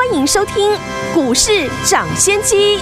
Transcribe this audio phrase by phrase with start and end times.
[0.00, 0.54] 欢迎收听
[1.12, 2.78] 股市抢先机。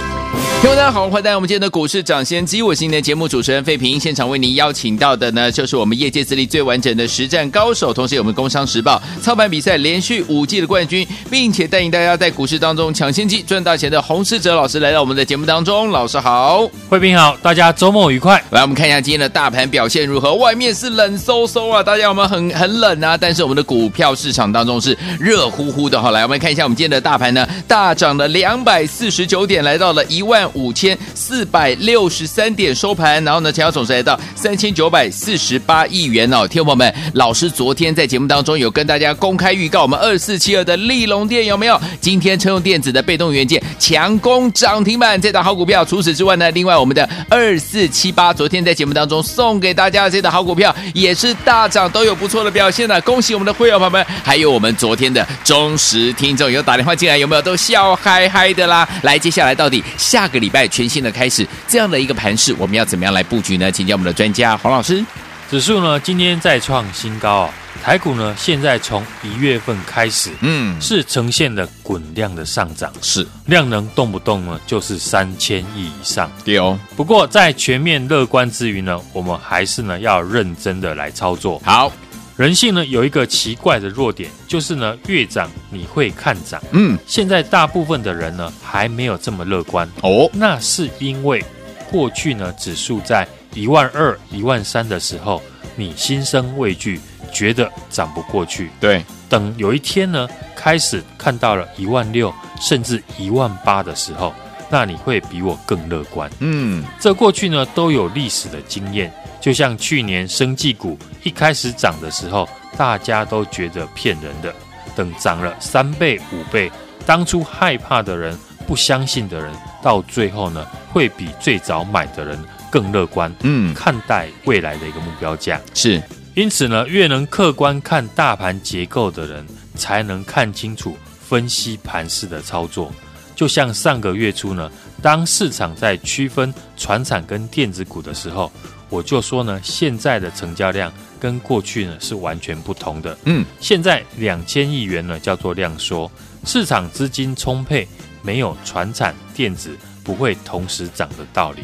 [0.61, 3.99] 听众大家好，欢迎来到我们今天的股市抢先机，我是今天的节目主持人费平。
[3.99, 15.89] 现场为您邀请到的呢，就是我们业界资历最完整的实战高手，同时有我们工商时报操盘比赛连续五季的冠军，并且带领大家在股市当中抢先机赚大钱的洪世哲老师来到我们的节目当中。
[15.91, 18.41] 老师好，费平好，大家周末愉快。
[18.51, 20.35] 来，我们看一下今天的大盘表现如何？
[20.35, 25.99] 外面是冷飕飕啊，大家我们很很冷啊，但是我们的股票市场当中是热乎乎的。
[25.99, 30.47] 好，来我们看一下我们今天的大大盘呢，大涨了两百四十九点，来到了一万。
[30.53, 36.47] 五千四百六十三点收盘，然后呢，成交总值来到三千九百四十八亿元哦。
[36.47, 41.79] 听众友们，老师昨天在节目当中有跟大家公开预告，我们二四七二的利隆电有没有？
[41.99, 45.83] 今天车用电子的被动元件强攻涨停板，这档好股票。
[45.83, 52.99] 除此之外呢，另外我们的二四七八，昨天在节目当中送给大家的这档好股票也是大涨，都有不错的表现呢。
[53.01, 57.41] 恭喜我们的会员朋友们，还有我们昨天的忠实听众，有打电话进来有没有？
[57.43, 58.89] 都笑嗨嗨的啦。
[59.03, 60.39] 来，接下来到底下个。
[60.39, 63.69] 礼拜全新的开始，这样的一个盘势，我们要怎么样来布局呢？
[63.69, 65.03] 请教我们的专家黄老师。
[65.51, 76.31] 指数呢今天再创新高啊，台股呢现在从一月份开始，嗯，是呈现了滚量的上涨，是量能动不动呢就是三千亿以上。
[76.45, 81.61] 对哦，不过在全面乐观之余呢，我们还是呢要认真的来操作。
[81.65, 81.91] 好。
[82.39, 86.63] 人性呢有一个奇怪的弱点，就是呢越涨你会看涨。
[86.71, 90.29] 嗯，现在大部分的人呢还没有这么乐观哦。
[90.31, 91.43] 那是因为
[91.91, 95.41] 过去呢指数在一万二、一万三的时候，
[95.75, 96.97] 你心生畏惧，
[97.29, 98.69] 觉得涨不过去。
[98.79, 104.33] 对，等有一天呢开始看到了一万六，甚至一万八的时候，
[104.69, 106.31] 那你会比我更乐观。
[106.39, 109.13] 嗯，这过去呢都有历史的经验。
[109.39, 114.53] 就像去年生技股一开始涨的时候，大家都觉得骗人的。
[114.95, 116.69] 等涨了三倍、五倍，
[117.05, 119.49] 当初害怕的人、不相信的人，
[119.81, 122.37] 到最后呢，会比最早买的人
[122.69, 123.33] 更乐观。
[123.43, 126.01] 嗯，看待未来的一个目标价是。
[126.35, 129.45] 因此呢，越能客观看大盘结构的人，
[129.75, 132.91] 才能看清楚分析盘势的操作。
[133.35, 134.69] 就像上个月初呢，
[135.01, 138.51] 当市场在区分船产跟电子股的时候。
[138.89, 143.17] 我就说呢，现在的成交量跟过去呢是完全不同的。
[143.25, 146.11] 嗯，现在两千亿元呢叫做量缩，
[146.45, 147.87] 市场资金充沛，
[148.23, 151.61] 没有传产电子不会同时涨的道理。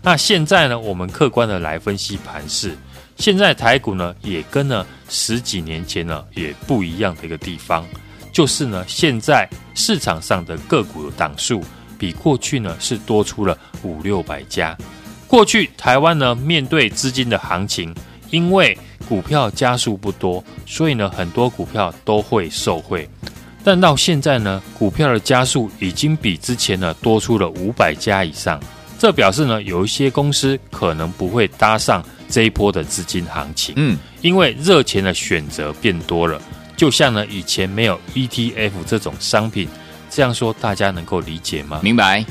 [0.00, 2.78] 那现在呢，我们客观的来分析盘势，
[3.16, 7.84] 现在台股呢也跟呢十几年前呢也不一样的一个地方，
[8.32, 11.60] 就是呢现在市场上的个股的档数
[11.98, 14.78] 比过去呢是多出了五六百家。
[15.28, 17.94] 过去台湾呢，面对资金的行情，
[18.30, 23.06] 因为股票家数不多，所以呢，很多股票都会受惠。
[23.62, 28.58] 但到现在呢，股票的家数已经比之前呢多出了五百家以上，
[28.98, 33.74] 这表示呢，有一些公司可能不会搭上这一波的资金行情。
[33.76, 36.40] 嗯，因为热钱的选择变多了，
[36.74, 39.68] 就像呢以前没有 ETF 这种商品，
[40.08, 41.80] 这样说大家能够理解吗？
[41.82, 42.24] 明白。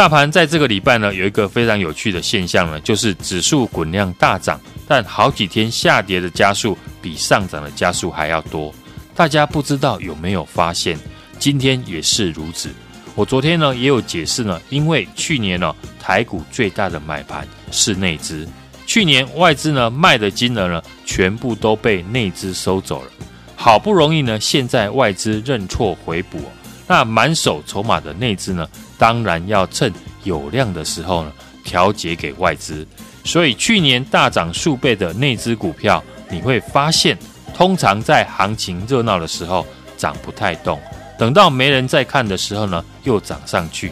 [0.00, 8.74] 大盘在这个礼拜呢，有一个非常有趣的现象呢，就是指数滚量大涨，但好几天下跌的加速比上涨的加速还要多。
[9.14, 10.98] 大家不知道有没有发现，
[11.38, 12.70] 今天也是如此。
[13.14, 18.48] 我昨天呢也有解释呢，因为去年呢台股最大的买盘是内资，
[18.86, 23.08] 去年外资呢卖的金额呢全部都被内资收走了，
[23.54, 26.40] 好不容易呢现在外资认错回补。
[26.86, 28.66] 那满手筹码的内资呢，
[29.00, 29.90] 当然要趁
[30.24, 31.32] 有量的时候呢，
[31.64, 32.86] 调节给外资。
[33.24, 37.16] 所以去年大涨数倍的内资股票，你会发现，
[37.54, 39.66] 通常在行情热闹的时候
[39.96, 40.78] 涨不太动，
[41.18, 43.90] 等到没人再看的时候呢，又涨上去。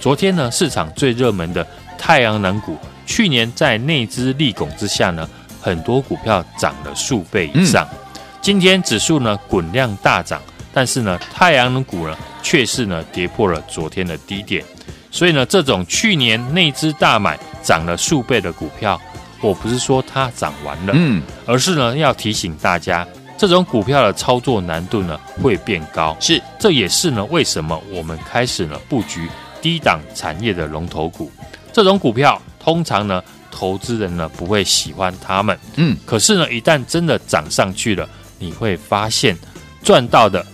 [0.00, 1.66] 昨天呢，市场最热门的
[1.98, 5.28] 太阳能股，去年在内资力拱之下呢，
[5.60, 7.88] 很多股票涨了数倍以上。
[7.90, 7.98] 嗯、
[8.40, 10.40] 今天指数呢，滚量大涨。
[10.74, 14.62] 但是呢，太阳能股呢，却是呢跌破了昨天的低点，
[15.10, 19.00] 所以呢，这种去年内资大买涨了数倍的股票，
[19.40, 23.06] 我不是说它涨完了，嗯，而是呢要提醒大家，
[23.38, 29.28] 这种股票的操作难度呢会变高，是，这也是呢为什么我们开始呢布局
[29.62, 31.30] 低档产业的龙头股，
[31.72, 38.08] 这种股票通常呢投资人呢不会喜欢他们，嗯，可是呢一旦真的涨上去了。
[38.36, 39.34] 你会发现
[39.82, 40.44] 赚到的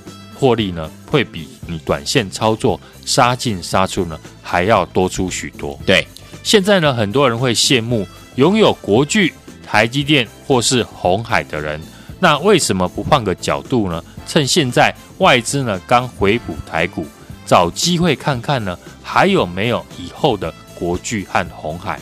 [0.41, 5.79] 获利呢，会比你短线操作杀进杀出呢还要多出许多。
[5.85, 6.07] 对，
[6.43, 8.07] 现在呢，很多人会羡慕
[8.37, 9.35] 拥有国巨、
[9.67, 11.79] 台积电或是红海的人，
[12.19, 14.03] 那为什么不换个角度呢？
[14.27, 17.05] 趁现在外资呢刚回补台股，
[17.45, 22.01] 找机会看看呢，还有没有以后的国巨和红海？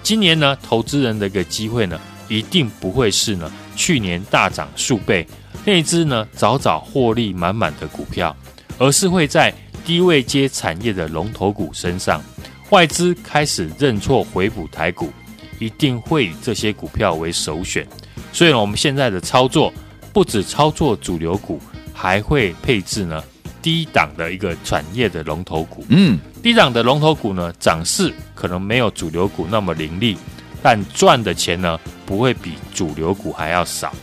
[0.00, 1.98] 今年呢，投资人的一个机会呢，
[2.28, 5.26] 一定不会是呢去年大涨数倍，
[5.64, 8.36] 那只呢早早获利满满的股票，
[8.78, 9.52] 而是会在
[9.84, 12.22] 低位接产业的龙头股身上，
[12.70, 15.12] 外资开始认错回补台股，
[15.58, 17.86] 一定会以这些股票为首选。
[18.32, 19.72] 所以呢，我们现在的操作
[20.12, 21.60] 不止操作主流股，
[21.92, 23.22] 还会配置呢
[23.62, 25.84] 低档的一个产业的龙头股。
[25.88, 26.18] 嗯。
[26.42, 30.14] 低档的龙头股呢，涨势可能没有主流股那么凌厉，
[30.62, 33.94] 但赚的钱呢，不会比主流股还要少。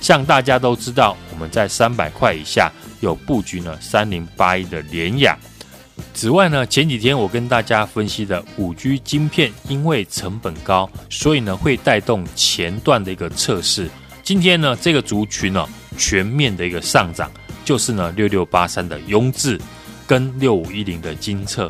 [0.00, 5.36] 像大家都知道，我们在三百块以下有布局呢，三零八一的联雅。
[6.14, 13.90] 此外呢，前几天我跟大家分析的五 G 晶片，因为成本高，所以呢会带动前段的一个测试。
[14.22, 17.30] 今天呢，这个族群呢全面的一个上涨，
[17.64, 19.60] 就是呢六六八三的雍智
[20.06, 21.68] 跟六五一零的精测。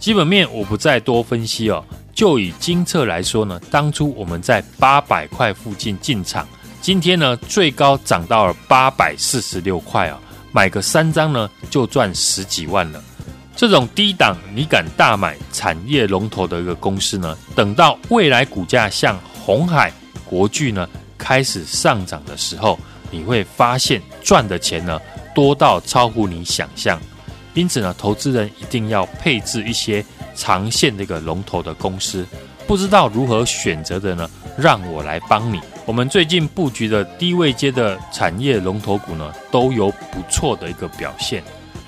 [0.00, 6.46] 基本面我不再多分析哦，就以精测来说呢，当初我们在八百块附近进场，
[6.84, 10.20] 今天呢最高涨到了八百四十六块啊，
[10.52, 13.02] 买个三张呢就赚十几万了。
[13.56, 19.90] 这种低档你敢大买产业龙头的一个公司呢，等到未来股价像红海、
[20.26, 20.86] 国巨呢
[21.16, 22.78] 开始上涨的时候，
[23.10, 25.00] 你会发现赚的钱呢
[25.34, 27.00] 多到超乎你想象。
[27.54, 30.04] 因此呢，投资人一定要配置一些
[30.34, 32.26] 长线的一个龙头的公司。
[32.66, 34.28] 不知道如何选择的呢？
[34.56, 35.60] 让我来帮你。
[35.84, 41.42] 我们最近布局的低位阶的产业龙头股呢，都有不错的一个表现。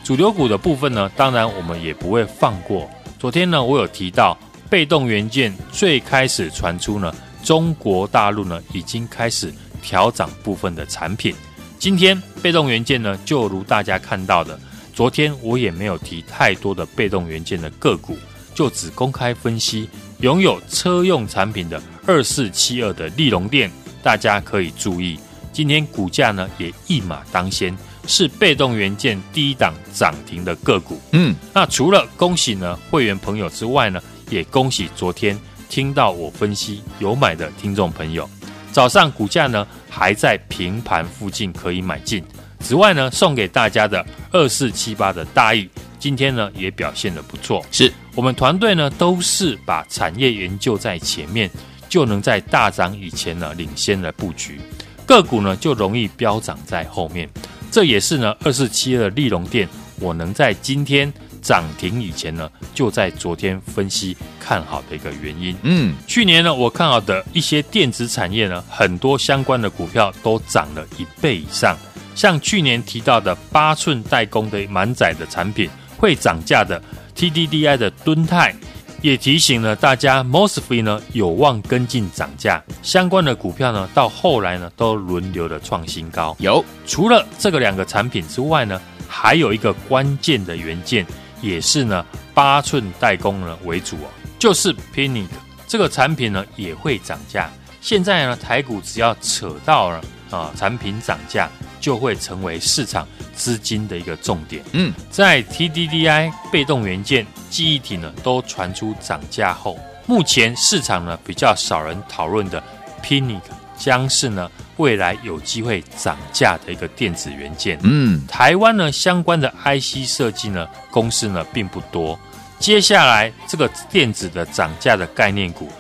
[0.05, 2.88] 主流股的部分呢，当然我们也不会放过。
[3.19, 4.37] 昨天呢，我有提到
[4.69, 11.34] 被动元件最开始传出呢，中国大陆呢已经开始调涨部分的产品。
[11.79, 14.58] 今天被动元件呢，就如大家看到的。
[14.93, 18.17] 昨天我也没有提太多的被动元件的个股，
[18.55, 19.88] 就只公开分析
[20.21, 23.71] 拥有车用产品的二四七二的利隆电，
[24.03, 25.19] 大家可以注意，
[25.53, 27.77] 今天股价呢也一马当先，
[28.07, 30.99] 是被动元件第一档涨停的个股。
[31.13, 38.29] 嗯，那除了恭喜呢会员朋友之外呢，也恭喜昨天听到我分析有买的听众朋友，
[38.73, 42.25] 早上股价呢还在平盘附近可以买进。
[42.61, 45.69] 此外呢，送给大家的二四七八的大益，
[46.06, 47.67] 今天呢也表现的不错。
[47.73, 51.50] 是我们团队呢都是把产业研究在前面，
[51.88, 54.61] 就能在大涨以前呢领先的布局，
[55.05, 57.29] 个股呢就容易飙涨在后面。
[57.73, 59.69] 这也是呢二四七二的利隆电，
[59.99, 61.12] 我能在今天
[61.43, 65.56] 涨停以前呢，就在昨天分析看好的一个原因。
[65.64, 71.76] 嗯，去年呢我看好的一些电子产业呢，很多相关的股票都涨了一倍以上。
[72.14, 76.82] 像去年提到的八寸代工的满载的产品会涨价的
[77.16, 78.54] TDDI 的敦泰，
[79.02, 86.37] 也提醒了大家 MOSFET 呢有望跟进涨价，相关的股票呢到后来呢都轮流的创新高。
[86.38, 91.06] 有除了这个两个产品之外呢，还有一个关键的元件，
[91.41, 95.26] 也是呢八寸代工呢为主哦，就是 PINIC
[95.67, 97.50] 这个产品呢也会涨价。
[97.81, 101.49] 现在呢台股只要扯到了啊产品涨价。
[101.79, 104.65] 就会成为市场资金的一个重点。
[104.73, 112.61] 嗯，在 TDDI 被动元件、记忆体呢都传出涨价后，目前市场呢比较少人讨论的
[113.05, 113.41] PINIC
[113.77, 117.79] 将是呢未来有机会涨价的一个电子元件。
[117.85, 122.19] 嗯，台湾呢相关的 IC 设计呢公司呢并不多。
[122.59, 125.71] 接下来这个电子的涨价的概念股，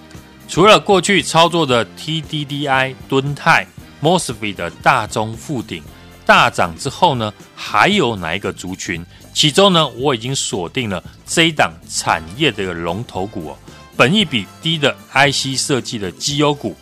[0.46, 3.66] 除了过去操作的 TDDI、敦泰、
[4.02, 5.82] MOSFET 的大中附顶。
[6.24, 9.04] 大涨之后呢，还有哪一个族群？
[9.32, 13.58] 其中呢，我已经锁定了这一档产业的龙头股哦，
[13.96, 16.76] 本一比低的 IC 设计的绩优股，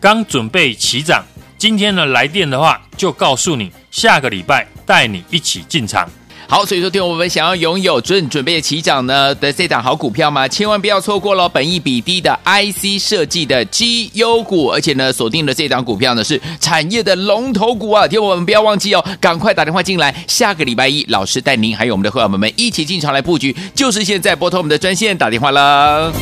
[0.00, 1.22] 刚准备起涨。
[1.58, 6.08] 今天呢来电的话，就告诉你，下个礼拜带你一起进场。
[6.48, 10.46] 好，所以说，听我们想要拥有准准备起涨呢的这档好股票吗？
[10.46, 18.06] 千万不要错过了，本益比低的 IC 设计的绩优股，而且呢，锁定的这档股票呢是产业的龙头股啊！
[18.06, 26.12] 听我们不要忘记哦，赶快打电话进来，下个礼拜一老师带您还有我们的会员们们一起进场来布局，就是现在拨通我们的专线打电话了。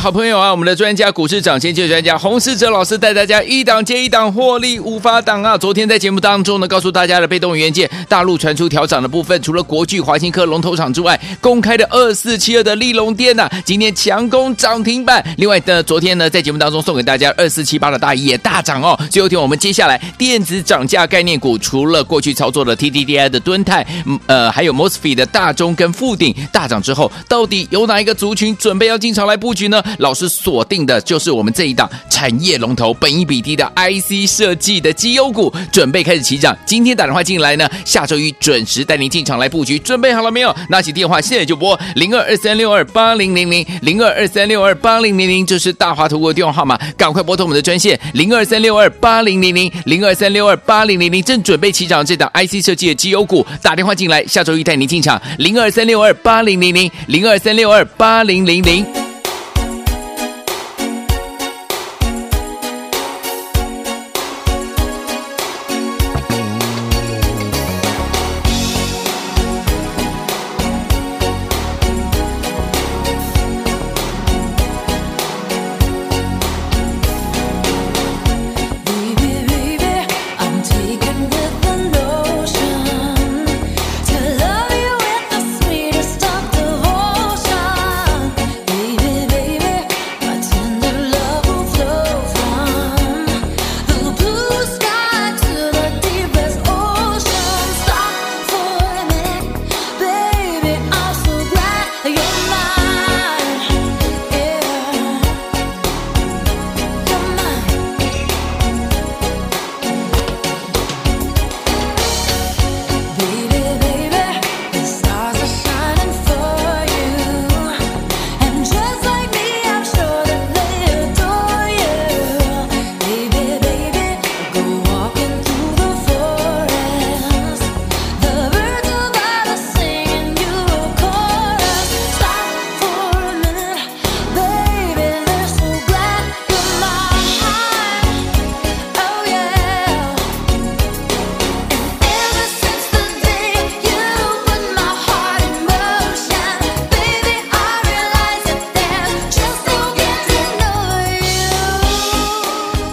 [0.00, 5.56] 好朋友啊，我们的专家股市涨先机专家洪世哲老师带大家一档接一档获利无法挡啊！
[5.56, 15.24] 昨天在节目当中呢，告诉大家的被动元件大陆传出调涨的部分，除了国巨、华新科龙头厂之外，公开的二四七二的立隆电呐，今天强攻涨停板。
[15.38, 18.98] 另外的昨天呢，在节目当中送给大家二四七八的大一也大涨哦。
[19.10, 23.86] 最后一天我们接下来电子涨价概念股，除了过去操作的 TDDI 的敦泰，
[24.26, 29.82] 呃，还有 MOSFET 的大中跟富鼎大涨之后，到底有哪一个族群准备要进场来布局呢？
[29.98, 36.56] 老师锁定的就是我们这一档产业龙头、本益比低的 IC 设计的绩优股，准备开始起涨。
[36.64, 39.78] 今天打电话进来呢，下周一准时带您进场来布局。
[39.78, 40.54] 准备好了没有？
[40.68, 59.05] 拿起电话现在就拨零二二三六二八零零零零二二三六二八零零零，这是大华图国的电话号码，赶快拨通我们的专线零二三六二八零零零零二三六二八零零零，正准备起涨这档 IC 设计的绩优股，打电话进来，下周一带您进场零二三六二八零零零零二三六二八零零零。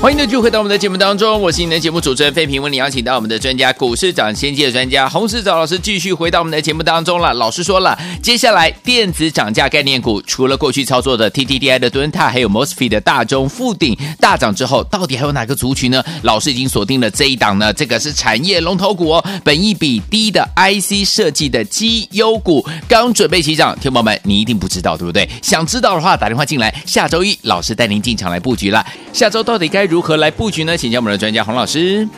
[0.03, 7.33] 欢迎继续回到我们的节目当中，我是你的节目主持人费平，为你邀请到我们的专家股市涨先机的专家洪士哲老师，继续回到我们的节目当中了。
[7.36, 16.03] 老师说了，接下来电子涨价概念股，除了过去操作的 TTDI 的敦泰，还有 MOSFET 的大中富鼎大涨之后，到底还有哪个族群呢？
[16.24, 25.29] 老师已经锁定了这一档呢，这个是产业龙头股哦，本益比低的 IC 设计的绩优股，刚准备起涨，听友们你一定不知道对不对？
[25.41, 28.86] 想知道的话，打电话进来，下周一老师带您进场来布局了。
[29.13, 29.93] 下周到底该？
[29.94, 30.76] 如何来布局呢？
[30.76, 32.10] 请教我们的专家洪老师。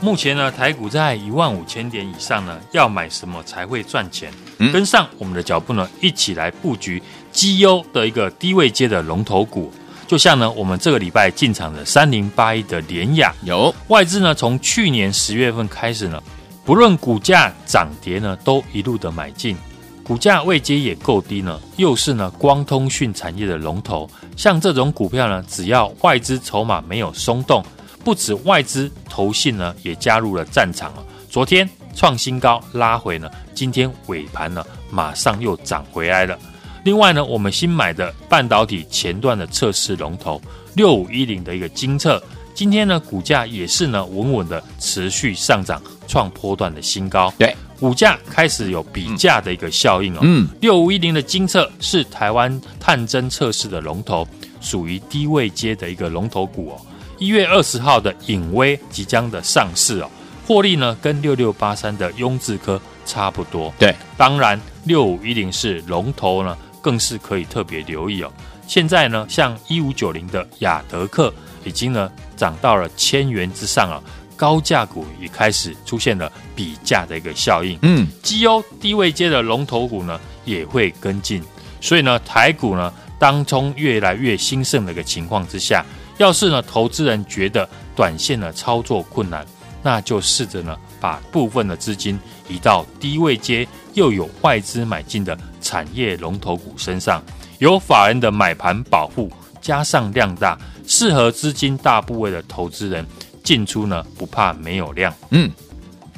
[0.00, 4.30] 目前呢，台股在一万五千点以上呢，要买什么才会赚钱？
[4.58, 9.72] 嗯、跟上我们的脚步呢，一起来布局绩优的一个低位阶的龙头股。
[10.06, 16.22] 就像呢，我们这个礼拜进场的三零八一的联雅，有外资呢，从去年十月份开始呢，
[16.64, 19.56] 不论股价涨跌呢，都一路的买进。
[20.04, 27.64] 股价位阶也够低呢，又是呢光通讯产业的龙头，像这种股票呢，只要外资筹码没有松动，
[28.04, 31.02] 不止外资投信呢也加入了战场了。
[31.30, 36.38] 昨天创新高拉回呢，今天尾盘呢马上又涨回来了。
[36.84, 40.38] 另外呢，我们新买的半导体前段的测试龙头
[40.74, 47.32] 六五一零的一个精测，今天呢股价也是呢稳稳的持续上涨，创波段的新高。
[47.38, 47.56] 对。
[47.84, 50.20] 股价开始有比价的一个效应哦。
[50.22, 54.26] 嗯，六五一零的金测是台湾探针测试的龙头，
[54.58, 56.80] 属于低位阶的一个龙头股哦。
[57.18, 60.08] 一月二十号的影威即将的上市哦，
[60.46, 63.70] 获利呢跟六六八三的雍智科差不多。
[63.78, 68.32] 对，当然六五一零是龙头呢，更是可以特别留意哦。
[68.66, 71.30] 现在呢，像一五九零的亚德克
[71.64, 74.02] 已经呢涨到了千元之上了。
[74.36, 81.42] 高价股也开始出现了比价的一个效应，嗯，绩优低位接的龙头股呢也会跟进，
[81.80, 85.84] 所以呢，台股呢当中越来越兴盛的一个情况之下，
[86.18, 89.46] 要是呢投资人觉得短线的操作困难，
[89.82, 97.22] 那就试着呢把部分的资金移到低位接又有外资买进的产业龙头股身上，
[97.58, 103.06] 有法人的买盘保护，加上量大，适合资金大部位的投资人。
[103.44, 105.48] 进出呢不怕没有量，嗯，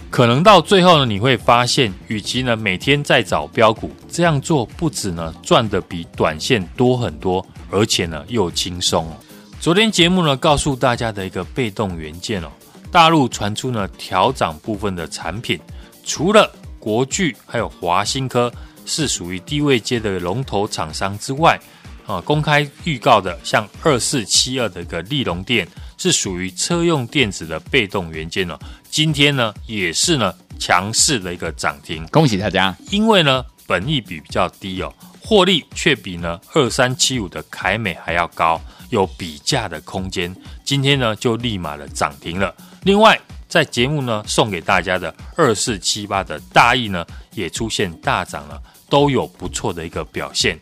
[0.08, 9.16] 可能到最后呢你会发现，与其呢每天在找标股，这样做不止呢赚的比短线多很多，而且呢又轻松哦。
[9.58, 12.48] 昨天节目呢告诉大家的一个被动元件哦，
[12.92, 15.58] 大陆传出呢调涨部分的产品，
[16.04, 18.52] 除了国巨还有华新科
[18.84, 21.58] 是属于低位阶的龙头厂商之外，
[22.06, 25.66] 啊，公开预告的像二四七二的一个利隆电
[25.96, 28.58] 是属于车用电子的被动元件哦，
[28.90, 32.76] 今天呢也是呢强势的一个涨停，恭喜大家！
[32.90, 38.60] 因为呢本益比比较低哦，获利却比呢二三七五的凯美还要高。
[38.90, 42.54] 有比价的空间，今天呢就立马的涨停了。
[42.84, 50.56] 另外，在节目呢送给大家的二四七八的大益呢也出现大涨了，都有不错的一个表现。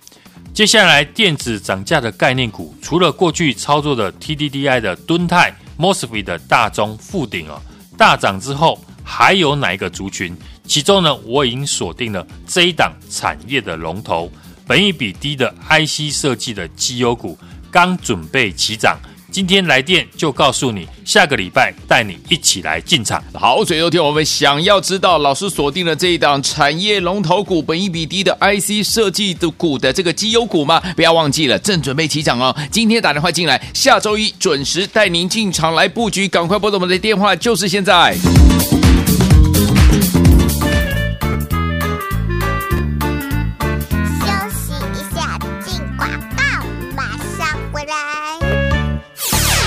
[0.55, 7.61] 接下来电子涨价的概念股，除了过去操作的 TDDI 的敦泰、MOSFET 的大中、富鼎啊
[7.99, 10.33] 大涨之后，还有哪一个族群？
[10.65, 14.31] 其中呢，我已经锁定了这一档产业的龙头，
[14.65, 17.37] 本益比低的 IC 设计的绩优股。
[17.73, 18.97] 刚准备起涨，
[19.35, 23.21] 今天来电就告诉你，下个礼拜带你一起来进场。
[23.33, 30.81] 好，所以昨天我们想要知道老师锁定了这一档产业龙头股，本一比低的 IC 设计的股的这个绩优股吗？
[30.95, 32.55] 不要忘记了，正准备起涨哦。
[32.71, 38.17] 今天打电话进来，下周一准时带您进场来布局，赶快拨通我们的电话，就是现在。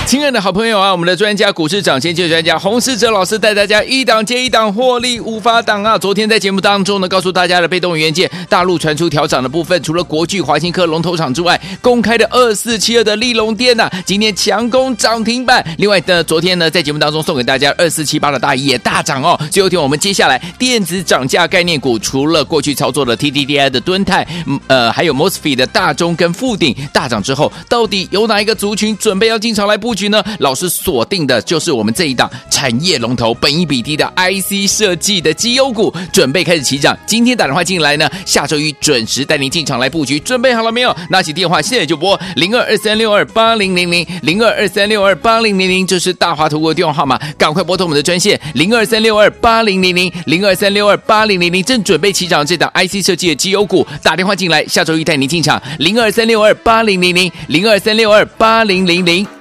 [0.08, 5.96] 亲的好朋友啊，我们的专家股市涨先机专家洪世哲老师带大家一档接一档获利无法挡啊！
[5.96, 15.64] 昨天在节目当中呢，告诉大家的被动元件大陆传出调涨的部分，除了国巨、华新科龙头厂之外，公开的二四七二的立隆电呐，今天强攻涨停板。
[15.78, 19.38] 另外的昨天呢，在节目当中送给大家二四七八的大益也大涨哦。
[19.50, 24.26] 最后听我们接下来电子涨价概念股，除了过去操作的 TDDI 的敦泰，
[24.66, 30.17] 呃，还有 MOSFET 的大中跟富鼎大涨之后，到底有哪一个族群准备要进场来布局呢？
[30.38, 36.96] 老师锁定的就是我们这一档产业龙头，本益比低的 IC 设计的绩优股，准备开始起涨。
[37.06, 40.18] 今天打电话进来呢，下周一准时带您进场来布局。
[40.20, 40.94] 准备好了没有？
[41.10, 59.37] 拿起电话，现在就拨零二二三六二八零零零零二二三六二八零零零，这是大华投顾的电话号码，赶快拨通我们的专线零二三六二八零零零零二三六二八零零零，正准备起涨这档 IC 设计的绩优股，打电话进来，下周一带您进场零二三六二八零零零零二三六二八零零零。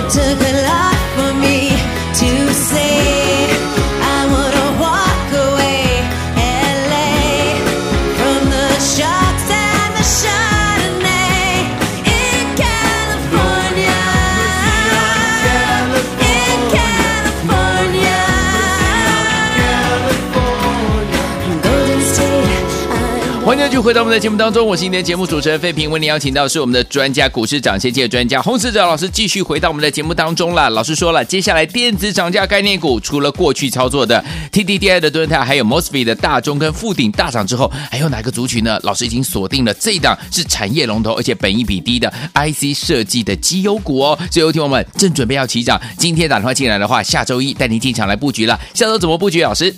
[0.00, 1.70] It took a lot for me
[2.20, 3.27] to say.
[23.80, 30.68] 回到我们的节目当中，我是今天节目主持人费平，为您邀请到是我们的专家股市涨先机的专家洪士哲老师，继续回到我们的节目当中了。
[30.70, 38.78] 老师说了，接下来电子涨价概念股，除了过去操作的 TDDI 的敦泰，还有 MOSFET 的大中跟富鼎大涨之后，还有哪个族群呢？
[38.82, 44.18] 老师已经锁定了这一档是产业龙头，而且本益比低的 IC 设计的绩优股哦。
[44.30, 48.58] 最后听我们正准备要起涨，今天打电话进来的话，下周一带您进场来布局了。
[48.74, 49.42] 下周怎么布局？
[49.42, 49.72] 老师，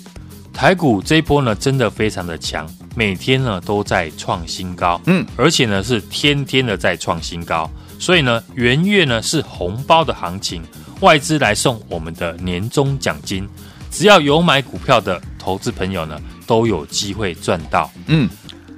[0.53, 2.67] 台股这一波呢，真的非常的强。
[2.95, 10.61] 每天呢都在创新高，嗯，而且呢是天天的在创新高，所以呢元月呢是红包的行情，
[10.99, 13.47] 外资来送我们的年终奖金，
[13.89, 18.29] 只要有买股票的投资朋友呢都有机会赚到，嗯，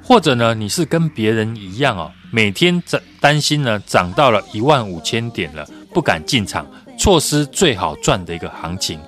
[0.04, 6.66] 或者呢，你是跟别人一样哦，每天在担心呢涨到了一万五千点了，不敢进场，
[7.00, 9.00] 错失最好赚的一个行情。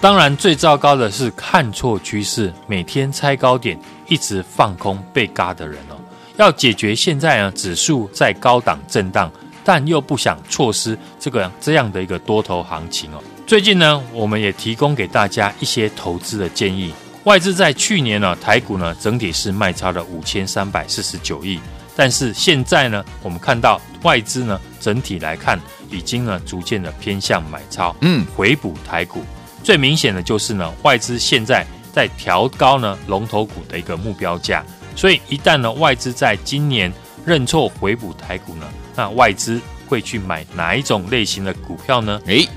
[0.00, 3.78] 当然，最糟糕的是看错趋势，每天猜高点，
[4.12, 5.96] 一直放空被嘎的人哦。
[6.36, 9.32] 要解决现在呢，指数在高档震荡，
[9.64, 13.22] 但又不想错失这个这样的一个多头行情哦。
[13.46, 16.92] 最近呢，我们也提供给大家一些投资的建议。
[17.24, 21.58] 外资在去年呢，台股呢整体是卖超了五千三百四十九亿，
[21.94, 25.58] 但是现在呢，我们看到外资呢整体来看，
[25.90, 29.22] 已经呢逐渐的偏向买超，嗯，回补台股。
[29.62, 34.64] 最明显的就是呢，外资现在在调高呢龙头股的一个目标价，
[34.96, 36.92] 所以一旦呢外资在今年
[37.24, 42.20] 认错回补台股呢，那外资会去买哪一种类型的股票呢？
[42.26, 42.48] 诶，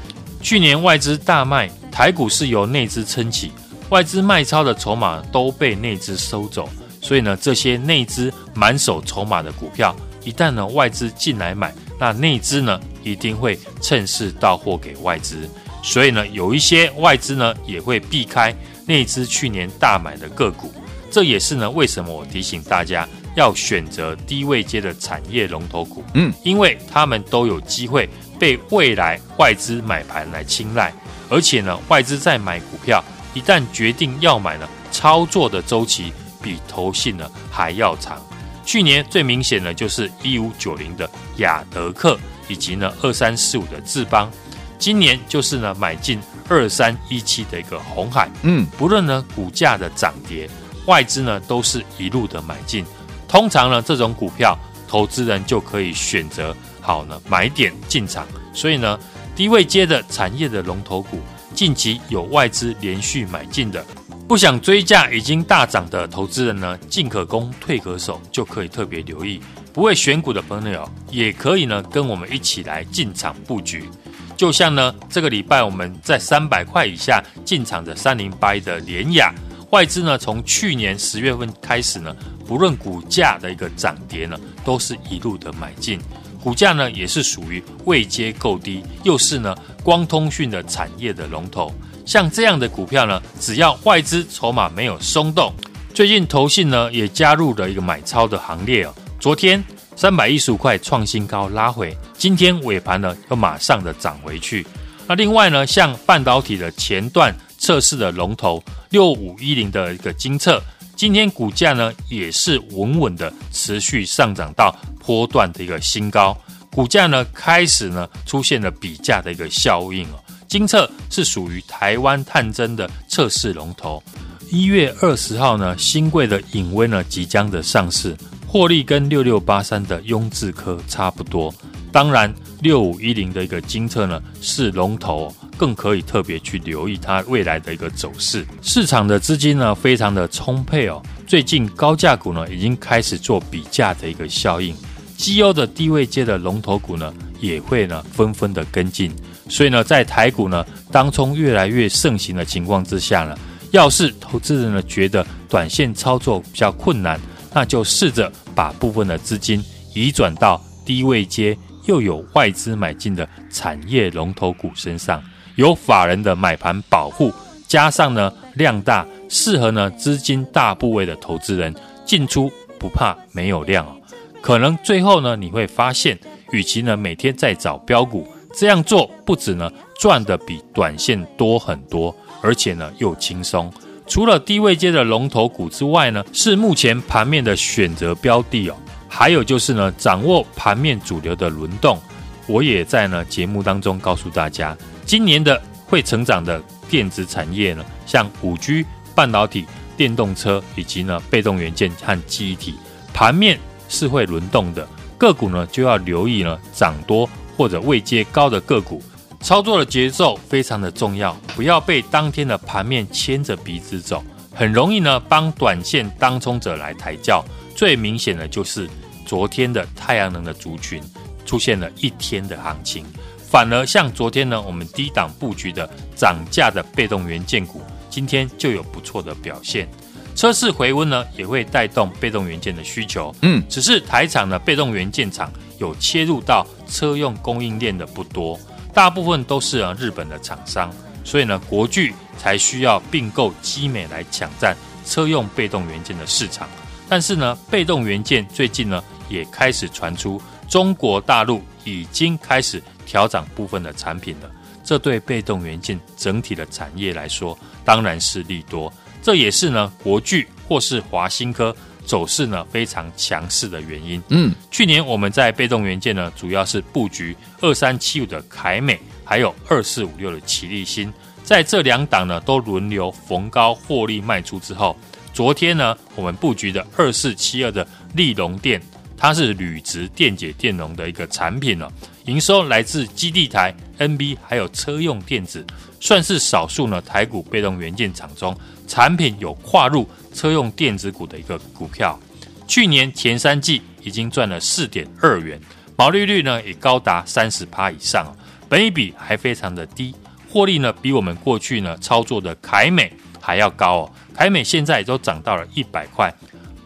[0.41, 3.51] 去年外资大卖台股是由内资撑起。
[3.89, 6.67] 外资卖超的筹码都被内资收走，
[7.01, 15.47] 所以呢，这些内资满手筹码的股票，一旦呢外资进来买，那内资呢一定会趁势到货给外资，
[15.83, 18.51] 所以呢，有一些外资呢也会避开
[18.85, 20.73] 内资去年大买的个股，
[21.11, 30.93] 这也是呢为什么我提醒大家要选择低位阶的产业龙头股，嗯，因为他们都有机会被未来外资买盘来青睐，
[31.29, 33.03] 而且呢，外资在买股票。
[33.33, 38.21] 一旦决定要买呢，操作的周期比投信呢还要长。
[38.65, 42.17] 去年最明显的就是一五九零的雅德克，
[42.47, 44.31] 以及呢二三四五的智邦。
[44.77, 48.29] 今年就是呢买进二三一七的一个红海。
[48.43, 50.49] 嗯，不论呢股价的涨跌，
[50.85, 52.85] 外资呢都是一路的买进。
[53.27, 54.57] 通常呢这种股票，
[54.87, 58.27] 投资人就可以选择好呢买点进场。
[58.53, 58.99] 所以呢
[59.35, 61.19] 低位接的产业的龙头股。
[61.53, 63.81] 近期有外资连续买进的，
[64.27, 69.39] 不想追价已经大涨的投资人呢，进可攻退可守，就可以特别留意。
[69.71, 73.89] 不会选股的朋友也可以呢，跟我们一起来进场布局。
[74.37, 79.33] 就像呢，这个礼拜我们在三百块以下进场的三零八的联雅，
[79.71, 85.99] 外资呢从去年十月份开始呢，不论股价的一个涨跌呢，都是一路的买进。
[86.43, 91.73] 股价呢也是属于位阶够低，又是呢光通讯的产业的龙头，
[92.05, 95.51] 像这样的股票呢，只要外资筹码没有松动，
[95.93, 98.93] 最近投信呢也加入了一个买超的行列哦。
[99.19, 99.63] 昨天
[99.95, 104.65] 三百一十五块创新高拉回，今天尾盘呢又马上的涨回去。
[105.07, 110.61] 那另外呢，像半导体的前段测试的龙头六五一零的一个精测，
[110.95, 114.75] 今天股价呢也是稳稳的持续上涨到。
[115.05, 116.35] 波段的一个新高，
[116.71, 120.17] 股价呢开始呢出现了比价的一个效应哦。
[120.47, 124.01] 精测是属于台湾探针的测试龙头，
[124.49, 128.17] 一月二十号呢，新贵的颖崴呢即将的上市，
[128.55, 131.53] 获利跟六六八三的雍智科差不多。
[131.91, 138.45] 当然，六五一零的一个精测呢是龙头，更可以特别去留意它未来的一个走势。
[138.61, 144.73] 市场的资金呢非常的充沛哦，最近高价股呢已经开始做比价的一个效应。
[145.17, 149.11] 绩优的低位阶的龙头股呢，也会呢纷纷的跟进，
[149.49, 153.37] 所以呢，在台股呢当冲越来越盛行的情况之下呢，
[153.71, 157.19] 要是投资人呢觉得短线操作比较困难，
[157.55, 159.63] 那就试着把部分的资金
[159.93, 165.23] 移转到低位阶又有外资买进的产业龙头股身上，
[165.55, 167.31] 有法人的买盘保护，
[167.65, 171.73] 加上呢量大，适合呢资金大部位的投资人
[172.05, 173.95] 进出不怕没有量哦。
[174.41, 176.19] 可能最后呢，你会发现，
[176.51, 183.71] 与其呢每天在找标股，这样做不止呢赚的比短线多很多，而且呢又轻松。
[184.07, 188.75] 除了低位接的龙头股之外呢，是目前盘面的选择标的哦。
[189.07, 191.99] 还有就是呢，掌握盘面主流的轮动。
[192.47, 199.65] 我也在呢节目当中告诉大家，今年的会成长的电子产业呢，像五 G、半导体、
[199.97, 202.75] 电动车以及呢被动元件和记忆体
[203.13, 203.59] 盘面。
[203.87, 208.99] 是会轮动的个股呢，就要留意呢涨多或者位阶高的个股，
[209.45, 217.45] 操作的节奏非常的重要，不要被当天的盘面牵着鼻子走，很容易呢帮短线当冲者来抬轿。
[217.75, 218.89] 最明显的就是
[219.23, 220.99] 昨天的太阳能的族群
[221.45, 223.05] 出现了一天的行情，
[223.37, 229.87] 反而像昨天呢我们低档布局的涨价的被动元件股，今天就有不错的表现。
[230.35, 233.31] 车市回温呢，也会带动被动元件的需求。
[233.43, 238.59] 嗯，只是台厂的被动元件厂有切入到车用供应链的不多，
[238.95, 240.89] 大部分都是啊日本的厂商，
[241.25, 246.67] 所以呢国巨才需要并购基美来抢占车用被动元件的市场。
[247.09, 254.49] 但是呢，被动元件最近呢也开始传出中国大陆已经开始调涨部分的产品了。
[254.81, 258.91] 这对被动元件整体的产业来说，当然是利多。
[259.21, 264.21] 这也是呢国巨或是华新科走势呢非常强势的原因。
[264.29, 271.11] 嗯，去年我们在被动元件呢，主要是布局二三七五的凯美，还有二四五六的奇力新，
[271.43, 274.95] 在这两档呢都轮流逢高获利卖出之后，
[275.33, 278.81] 昨天呢我们布局的二四七二的利隆电，
[279.17, 281.91] 它是铝质电解电容的一个产品呢，
[282.25, 285.65] 营收来自基地台、NB 还有车用电子，
[285.99, 288.55] 算是少数呢台股被动元件厂中
[288.87, 292.19] 产品有跨入车用电子股的一个股票。
[292.67, 295.59] 去年前三季已经赚了四点二元，
[295.95, 298.35] 毛利率呢也高达三十趴以上，
[298.67, 300.15] 本益比还非常的低，
[300.49, 304.11] 获利呢比我们过去呢操作的凯美还要高哦。
[304.33, 306.33] 凯美现在都涨到了一百块。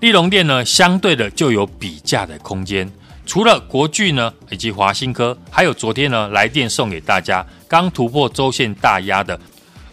[0.02, 2.90] 利隆电呢，相对的就有比价的空间。
[3.26, 9.40] 除了国巨呢，以及华新科，还有昨天呢来电送给大家刚突破周线大压的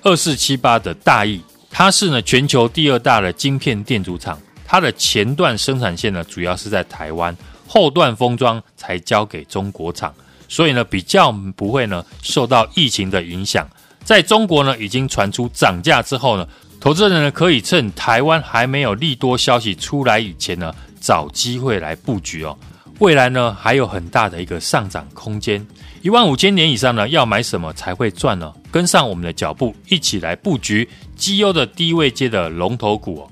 [0.02, 1.40] 二四七八的大亿，
[1.78, 7.36] 它是呢全球第二大的晶片电阻厂，它的前段生产线呢主要是在台湾，
[7.68, 10.14] 后段封装才交给中国厂，
[10.48, 13.68] 所以呢比较不会呢受到疫情的影响。
[14.02, 16.48] 在中国呢已经传出涨价之后呢。
[16.78, 22.56] 投资人呢，可以趁台湾还没有利多消息出来以前呢，找机会来布局哦。
[23.00, 25.66] 未来呢，还有很大的一个上涨空间。
[26.02, 28.52] 一万五千点以上呢，要买什么才会赚呢？
[28.70, 33.30] 跟上我们的脚步，一起来布局绩优的低位阶的龙头股哦。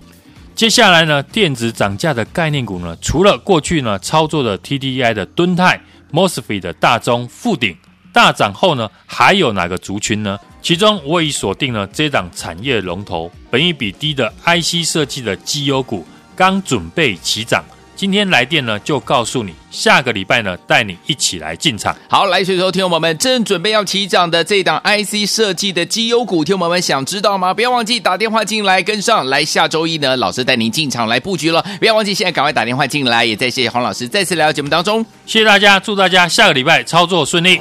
[0.55, 5.81] 接下来呢，电子涨价的概念股呢，除了过去呢操作的 TDI 的敦泰、
[6.13, 7.77] MOSFET 的大中、富鼎
[8.13, 10.39] 大涨后呢，还有哪个族群呢？
[10.63, 17.63] 其中我已锁定了这档产业龙头，本一比低的 IC 设计的绩优股，刚准备起涨。
[17.97, 21.97] 今天来电呢，就告诉你，下个礼拜呢，带你一起来进场。
[22.09, 27.55] 好，来，所以说，听众朋友们正准备要起涨的这档 IC 设计的绩优股，听众朋友们想知道吗？
[27.55, 29.45] 不要忘记打电话进来跟上来。
[29.45, 31.65] 下周一呢，老师带您进场来布局了。
[31.79, 33.25] 不要忘记现在赶快打电话进来。
[33.25, 37.61] 也再谢谢黄老师再次来到节目当中，谢谢大家，祝大家下个礼拜操作顺利。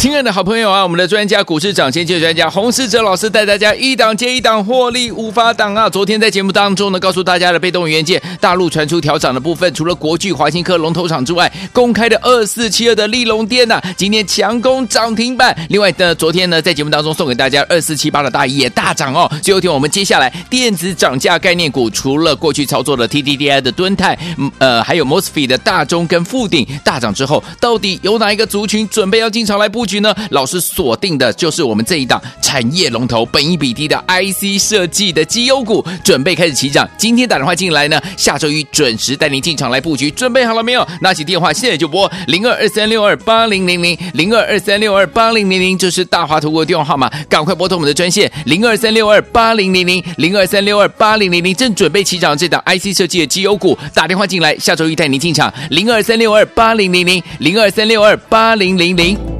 [0.00, 5.90] 亲爱的好朋友啊，我们的专家股市涨先机专家洪世哲老师带大家一档接一档获利无法挡啊！
[5.90, 15.54] 昨天在节目当中呢，告诉大家的被动元件大陆传出调涨的部分，除了国巨、华新科龙头厂之外，公开的二四七二的立隆电呐、今天强攻涨停板。
[15.68, 19.30] 另外的昨天呢，在节目当中送给大家二四七八的大亿也大涨哦。
[19.42, 24.18] 最后听我们接下来电子涨价概念股，除了过去操作的 TDDI 的敦泰，
[24.60, 29.86] 呃，还有 MOSFET 的大中跟富鼎大涨之后，到底有哪一个族群准备要进场来布？
[29.98, 36.88] 呢，老师锁定的就是我们这一档产业龙头、本益比低的 IC 设计的绩优股，准备开始起涨。
[36.96, 40.08] 今天打电话进来呢，下周一准时带您进场来布局。
[40.12, 40.86] 准备好了没有？
[41.00, 59.39] 拿起电话，现在就拨零二二三六二八零零零零二二三六二八零零零，这是大华图国的电话号码，赶快拨通我们的专线零二三六二八零零零零二三六二八零零零，正准备起涨这档 IC 设计的绩优股，打电话进来，下周一带您进场零二三六二八零零零零二三六二八零零零。